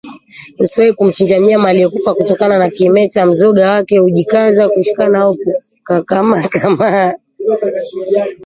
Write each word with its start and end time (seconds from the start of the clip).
Usiwahi 0.59 0.93
kumchinja 0.93 1.39
mnyama 1.41 1.69
aliyekufa 1.69 2.13
kutokana 2.15 2.57
na 2.59 2.69
kimeta 2.69 3.25
Mzoga 3.25 3.69
wake 3.71 3.97
haujikazi 3.97 4.67
kushikamana 4.69 5.19
au 5.23 5.35
kukakamaa 5.35 6.47
kama 6.47 7.13